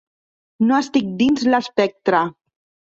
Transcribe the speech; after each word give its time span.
No 0.69 0.79
estic 0.85 1.13
dins 1.21 1.47
l'espectre. 1.53 2.25